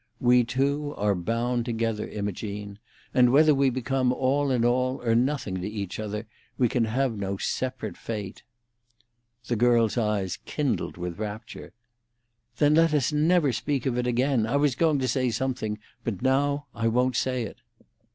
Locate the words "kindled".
10.45-10.97